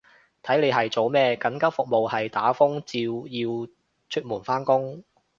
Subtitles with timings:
[0.41, 3.71] 睇你係做咩，緊急服務係打風照要
[4.21, 5.03] 出門返工